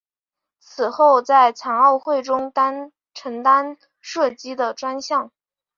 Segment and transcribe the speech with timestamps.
[0.59, 2.51] 此后在残奥会中
[3.13, 5.31] 承担射击的专项。